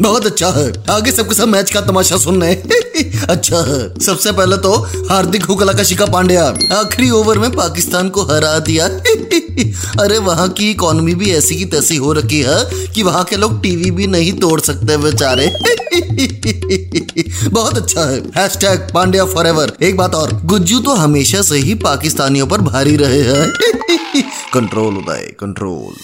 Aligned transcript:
बहुत 0.00 0.26
अच्छा 0.26 0.48
है। 0.48 0.72
आगे 0.90 1.12
सबके 1.12 1.34
सब 1.34 1.48
मैच 1.48 1.70
का 1.70 1.80
तमाशा 1.80 2.16
सुनने। 2.16 2.52
अच्छा 3.28 3.58
है। 3.58 4.00
सबसे 4.00 4.32
पहले 4.32 4.56
तो 4.56 4.72
हार्दिक 5.08 5.44
हुकला 5.44 5.72
का 5.72 5.82
शिका 5.82 6.06
पांड्या। 6.06 6.46
आखिरी 6.72 7.10
ओवर 7.10 7.38
में 7.38 7.50
पाकिस्तान 7.50 8.08
को 8.08 8.22
हरा 8.22 8.58
दिया। 8.58 8.86
अरे 10.02 10.18
वहाँ 10.18 10.48
की 10.48 10.70
इकोनॉमी 10.70 11.14
भी 11.14 11.30
ऐसी 11.30 11.56
की 11.56 11.64
तैसी 11.64 11.96
हो 11.96 12.12
रखी 12.12 12.40
है 12.40 12.86
कि 12.86 13.02
वहाँ 13.02 13.24
के 13.24 13.36
लोग 13.36 13.62
टीवी 13.62 13.90
भी 13.90 14.06
नहीं 14.06 14.32
तोड़ 14.32 14.60
सकते 14.60 14.96
बेचारे। 14.96 15.52
बहुत 17.48 17.76
अच्छा 17.76 18.00
है। 18.00 18.20
हैशटैग 18.36 18.88
पांड्या 18.94 19.24
फॉर 19.24 19.76
एक 19.82 19.96
बात 19.96 20.14
और, 20.14 20.40
गुज्जू 20.44 20.80
तो 20.80 20.90
हमेशा 20.90 21.42
से 21.42 21.56
ही 21.56 21.74
पाकिस्तानियों 21.74 22.46
पर 22.46 22.60
भारी 22.60 22.96
रहे 22.96 23.22
हैं। 23.22 23.52
कंट्रोल 24.54 24.96
उदय 24.96 25.34
कंट्रोल 25.40 25.94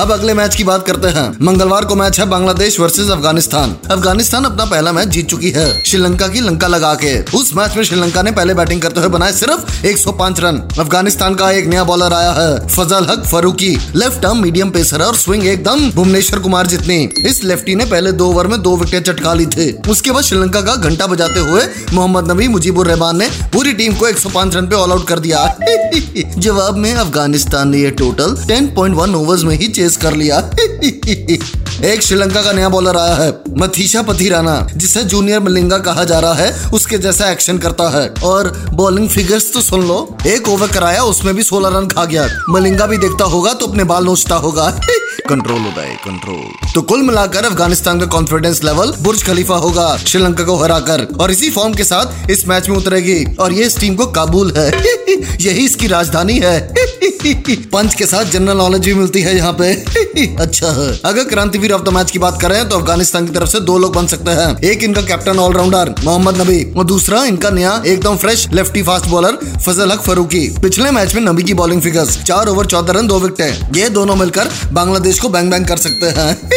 अब 0.00 0.12
अगले 0.12 0.34
मैच 0.34 0.54
की 0.54 0.64
बात 0.64 0.86
करते 0.86 1.08
हैं। 1.08 1.38
मंगलवार 1.42 1.84
को 1.84 1.94
मैच 1.94 2.20
है 2.20 2.26
बांग्लादेश 2.26 2.80
वर्सेस 2.80 3.08
अफ़गानिस्तान। 3.10 3.33
अफ़गानिस्तान। 3.34 3.76
अफ़गानिस्तान 3.90 4.44
अपना 4.44 4.64
पहला 4.64 4.92
मैच 4.92 5.08
जीत 5.08 5.28
चुकी 5.28 5.50
है। 5.50 5.82
श्रीलंका 5.84 6.26
की 6.28 6.40
लंका 6.40 6.66
लगा 6.66 6.94
के। 6.94 7.22
उस 7.36 7.50
मैच 7.56 7.76
में 7.76 7.82
श्रीलंका 7.84 8.22
ने 8.22 8.30
पहले 8.32 8.54
बैटिंग 8.54 8.82
करते 8.82 9.00
हुए 9.00 9.08
बनाए 9.08 9.32
सिर्फ़ 9.32 9.86
105 9.86 10.40
रन। 10.40 10.58
अफ़गानिस्तान 10.78 11.34
का 11.34 11.50
एक 11.50 11.66
नया 11.66 11.84
बॉलर 11.84 12.12
आया 12.12 12.30
है, 12.32 12.68
Fazal 12.68 13.06
Haq 13.10 13.24
Farooqi. 13.26 13.78
Left 13.96 14.24
arm, 14.24 14.38
medium 14.42 14.70
pacer 14.70 15.02
और 15.02 15.16
स्विंग 15.16 15.46
एकदम 15.46 15.90
भुवनेश्वर 15.90 16.38
कुमार 16.38 16.66
जितनी। 16.66 17.08
इस 17.26 17.42
लेफ्टी 17.44 17.74
ने 17.74 17.84
पहले 17.84 18.12
दो 18.12 18.28
ओवर 18.28 18.46
में 18.46 18.60
दो 18.62 18.76
विकेट 18.76 19.06
चटका 19.06 19.34
ली 19.34 19.46
थे। 19.46 19.70
उसके 19.90 20.10
बाद 20.10 20.24
श्रीलंका 20.24 20.60
का 20.60 20.76
घंटा 20.76 21.06
बजाते 21.06 21.40
हुए 21.40 21.62
मोहम्मद 21.92 22.30
नबी, 22.30 22.48
मुजीबुर 22.48 22.86
रहमान 22.86 23.18
ने 23.18 23.28
पूरी 23.52 23.72
टीम 23.72 23.94
को 23.94 24.08
105 24.08 24.56
रन 24.56 24.66
पे 24.66 24.76
ऑल 24.76 24.92
आउट 24.92 25.06
कर 25.08 25.18
दिया। 25.18 25.44
जवाब 26.38 26.76
में 26.76 26.92
अफ़गानिस्तान 26.94 27.68
ने 27.68 27.78
ये 27.78 27.90
टोटल 27.90 28.36
10.1 28.46 29.14
ओवर्स 29.14 29.42
में 29.42 29.56
ही 29.56 29.68
चेस 29.68 29.96
कर 29.96 30.14
लिया। 30.14 30.42
एक 31.82 32.02
श्रीलंका 32.02 32.42
का 32.42 32.52
नया 32.52 32.68
बॉलर 32.68 32.96
आया 32.96 33.14
है, 33.14 33.38
मथीशा 33.50 34.02
पथीराना, 34.02 34.68
जिसे 34.76 35.02
जूनियर 35.02 35.40
मलिंगा 35.40 35.78
कहा 35.78 36.04
जा 36.04 36.18
रहा 36.18 36.34
है, 36.34 36.70
उसके 36.70 36.98
जैसा 36.98 37.30
एक्शन 37.30 37.58
करता 37.58 37.88
है। 37.88 38.14
और 38.24 38.66
बॉलिंग 38.72 39.08
फिगर्स 39.08 39.52
तो 39.52 39.60
सुन 39.60 39.88
लो, 39.88 40.16
एक 40.26 40.48
ओवर 40.48 40.68
कराया, 40.68 41.02
उसमें 41.02 41.34
भी 41.34 41.42
16 41.42 41.68
रन 41.68 41.86
खा 41.86 42.04
गया। 42.04 42.28
मलिंगा 42.50 42.86
भी 42.86 42.98
देखता 42.98 43.24
होगा 43.24 43.52
तो 43.52 43.66
अपने 43.66 43.84
बाल 43.84 44.04
नोचता 44.04 44.34
होगा। 44.34 44.80
कंट्रोल 45.28 45.60
होता 45.60 45.82
है 45.82 45.94
कंट्रोल 45.94 46.72
तो 46.74 46.82
कुल 46.82 47.02
मिलाकर 47.02 47.44
अफ़गानिस्तान 47.44 48.00
का 48.00 48.06
कॉन्फिडेंस 48.06 48.64
लेवल 48.64 48.92
बुर्ज 49.02 49.22
खलीफा 49.22 49.56
होगा, 49.56 49.96
श्रीलंका 49.96 50.44
को 50.44 50.56
हराकर। 50.56 51.08
और 51.20 51.30
इसी 51.30 51.50
फॉर्म 51.50 51.74
के 51.74 51.84
साथ 51.84 52.30
इस 52.30 52.48
मैच 52.48 52.68
में 52.68 52.76
उतरेगी। 52.76 53.34
और 53.34 53.52
ये 53.52 53.64
इस 53.64 53.78
टीम 53.78 53.94
को 53.94 54.06
काबुल 54.06 54.52
है। 54.56 54.68
यही 55.40 55.64
इसकी 55.64 55.86
राजधानी 55.86 56.38
है। 56.38 56.74
पंच 57.72 57.94
के 57.94 58.06
साथ 58.06 58.24
जनरल 58.24 58.56
नॉलेज 58.56 58.84
भी 58.84 58.94
मिलती 58.94 59.20
है 59.20 59.36
यहाँ 59.36 59.52
पे। 59.52 59.84
अच्छा 60.20 60.66
है। 60.66 61.00
अगर 61.04 61.24
क्रांतिवीर 61.24 61.72
ऑफ़ 61.72 61.82
द 61.82 61.88
मैच 61.88 62.10
की 62.10 62.18
बात 62.18 62.40
करें 62.42 62.68
तो 62.68 62.78
अफ़गानिस्तान 62.78 63.26
की 63.26 63.32
तरफ़ 63.32 63.48
से 63.48 63.60
दो 63.60 63.78
लोग 63.78 63.94
बन 63.94 64.06
सकते 64.06 64.30
हैं। 64.30 64.58
एक 64.58 64.82
इनका 64.82 65.00
कैप्टन 65.00 65.38
ऑलराउंडर 65.38 65.94
मोहम्मद 66.04 66.40
नबी, 66.40 66.72
और 66.72 66.84
दूसरा 66.84 67.24
इनका 67.24 67.50
नया, 67.50 67.82
एकदम 67.86 68.16
fresh 68.16 68.48
lefty 68.52 68.82
fast 68.82 69.06
bowler 69.06 69.38
Fazal 69.66 69.92
Haq 69.92 70.02
Farooqi. 70.02 70.48
पिछले 70.62 70.90
मैच 70.90 71.14
में 71.14 71.22
नबी 71.22 71.42
की 71.42 71.54
बॉलिंग 71.54 71.82
फिगर्स 71.82 72.22
चार 72.22 72.48
ओवर 72.48 72.66
चौदह 72.66 72.92
रन, 72.92 73.06
दो 73.06 73.18
विकेट 73.18 73.76
ये 73.76 73.88
दोनों 73.88 74.16
मिलकर 74.16 74.50
बांग्लादेश 74.72 75.20
को 75.20 75.28
बैंग 75.28 75.50
बैंग 75.50 75.66
कर 75.66 75.76
सकते 75.76 76.06
हैं। 76.06 76.54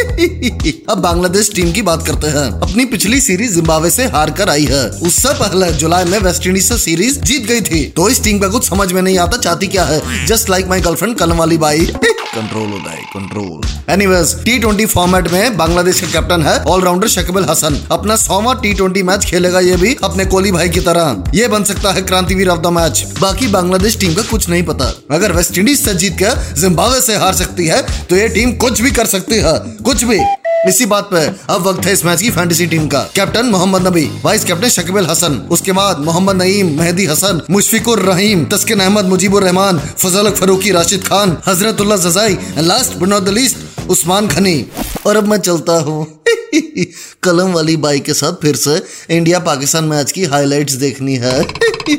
अब 0.89 0.97
बांग्लादेश 0.97 1.51
टीम 1.55 1.71
की 1.71 1.81
बात 1.81 2.07
करते 2.07 2.27
हैं। 2.27 2.51
अपनी 2.51 2.85
पिछली 2.85 3.21
सीरीज़ 3.21 3.55
जिम्बाब्वे 3.55 3.89
से 3.89 4.03
हार 4.03 4.31
कर 4.31 4.49
आई 4.49 4.65
है। 4.65 4.89
उससे 4.89 5.33
पहले 5.33 5.71
जुलाई 5.71 6.03
में 6.03 6.19
वेस्ट 6.19 6.47
इंडीज 6.47 6.69
से 6.69 6.77
सीरीज़ 6.77 7.19
जीत 7.19 7.45
गई 7.45 7.61
थी। 7.61 7.93
तो 7.95 8.09
इस 8.09 8.23
टीम 8.23 8.39
का 8.39 8.47
कुछ 8.47 8.69
समझ 8.69 8.91
में 8.91 9.01
नहीं 9.01 9.17
आता, 9.17 9.37
चाहती 9.37 9.67
क्या 9.67 9.83
है? 9.83 10.25
जस्ट 10.25 10.49
लाइक 10.49 10.67
माई 10.67 10.81
गर्लफ्रेंड 10.81 11.15
कलम 11.15 11.37
वाली 11.37 11.57
बाई। 11.57 11.93
कंट्रोल 12.37 12.71
है 12.81 12.97
control 13.13 13.93
anyways 13.93 14.33
T 14.45 14.57
twenty 14.59 14.85
format 14.85 15.27
में 15.31 15.57
बांग्लादेश 15.57 16.01
का 16.01 16.07
कैप्टन 16.07 16.41
है 16.43 16.53
ऑलराउंडर 16.65 17.07
शकबल 17.07 17.45
हसन। 17.45 17.79
अपना 17.91 18.15
सोवा 18.15 18.53
टी 18.53 18.73
ट्वेंटी 18.73 19.03
मैच 19.03 19.25
खेलेगा 19.25 19.59
ये 19.59 19.75
भी 19.75 19.95
अपने 20.03 20.25
कोहली 20.25 20.51
भाई 20.51 20.69
की 20.69 20.79
तरह। 20.79 21.23
ये 21.35 21.47
बन 21.47 21.63
सकता 21.63 21.91
है 21.91 22.01
क्रांतिवीर 22.03 22.49
ऑफ़ 22.49 22.59
द 22.59 22.73
मैच 22.73 23.05
बाकी 23.21 23.47
बांग्लादेश 23.47 23.99
टीम 23.99 24.13
का 24.13 24.21
कुछ 24.21 24.49
नहीं 24.49 24.63
पता। 24.63 24.93
अगर 25.11 25.31
वेस्ट 25.31 25.57
इंडीज 25.57 25.79
से 25.79 25.93
जीत 25.95 26.17
कर 26.19 26.55
जिम्बावे 26.57 27.01
से 27.01 27.15
हार 27.15 27.33
सकती 27.35 27.67
है 27.67 27.81
तो 28.05 28.15
ये 28.15 28.27
टीम 28.29 28.51
कुछ 28.57 28.81
भी 28.81 28.91
कर 28.91 29.05
सकती 29.07 29.35
है। 29.37 29.57
कुछ 29.83 30.03
भी। 30.03 30.19
इसी 30.67 30.85
बात 30.85 31.09
पे 31.13 31.25
अब 31.53 31.67
वक्त 31.67 31.85
है 31.85 31.93
इस 31.93 32.03
मैच 32.05 32.21
की 32.21 32.29
फैंटेसी 32.29 32.65
टीम 32.67 32.87
का। 32.87 32.99
Captain 33.15 33.45
Mohammad 33.45 33.87
Nabi 33.87 34.05
vice 34.23 34.43
captain 34.45 34.69
Shakibul 34.69 35.07
Hasan, 35.07 35.37
उसके 35.51 35.71
बाद 35.71 35.99
Mohammad 35.99 36.41
Naim, 36.41 36.77
Mehidy 36.79 37.05
Hasan, 37.05 37.41
Mushfiqur 37.49 37.99
Rahim, 37.99 38.45
Taskin 38.45 38.79
Ahmed 38.79 39.05
Mujeebur 39.05 39.43
Rahman 39.43 39.79
Fazal 39.79 40.29
Farooqi, 40.31 40.71
Rashid 40.71 41.03
Khan 41.03 41.37
Hazratullah 41.47 41.97
Zazai 41.97 42.37
last 42.57 42.93
but 42.93 43.07
not 43.07 43.23
the 43.23 43.29
least 43.29 43.89
Usman 43.89 44.27
Ghani. 44.27 44.65
और 45.05 45.17
अब 45.17 45.27
मैं 45.27 45.37
चलता 45.37 45.73
हूँ। 45.73 46.05
कलम 47.23 47.53
वाली 47.53 47.75
बाई 47.77 47.99
के 47.99 48.13
साथ 48.13 48.33
फिर 48.33 48.55
से 48.55 48.81
इंडिया 49.09 49.39
पाकिस्तान 49.39 49.83
मैच 49.83 50.11
की 50.11 50.25
हाइलाइट्स 50.25 50.73
देखनी 50.73 51.15
है। 51.15 51.43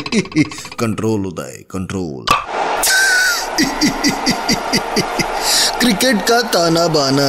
कंट्रोल 0.80 1.26
उदय 1.26 1.64
कंट्रोल 1.70 2.24
क्रिकेट 5.80 6.22
का 6.28 6.40
ताना 6.42 6.86
बाना। 6.88 7.28